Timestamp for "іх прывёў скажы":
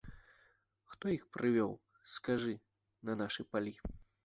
1.17-2.57